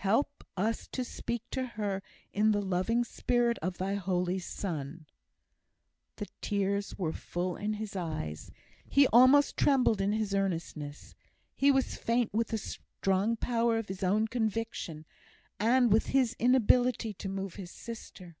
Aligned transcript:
Help 0.00 0.42
us 0.56 0.88
to 0.88 1.04
speak 1.04 1.44
to 1.52 1.64
her 1.64 2.02
in 2.32 2.50
the 2.50 2.60
loving 2.60 3.04
spirit 3.04 3.56
of 3.62 3.78
thy 3.78 3.94
Holy 3.94 4.40
Son!" 4.40 5.06
The 6.16 6.26
tears 6.40 6.98
were 6.98 7.12
full 7.12 7.54
in 7.54 7.74
his 7.74 7.94
eyes; 7.94 8.50
he 8.90 9.06
almost 9.12 9.56
trembled 9.56 10.00
in 10.00 10.10
his 10.10 10.34
earnestness. 10.34 11.14
He 11.54 11.70
was 11.70 11.96
faint 11.96 12.34
with 12.34 12.48
the 12.48 12.58
strong 12.58 13.36
power 13.36 13.78
of 13.78 13.86
his 13.86 14.02
own 14.02 14.26
conviction, 14.26 15.06
and 15.60 15.92
with 15.92 16.06
his 16.06 16.34
inability 16.40 17.12
to 17.14 17.28
move 17.28 17.54
his 17.54 17.70
sister. 17.70 18.36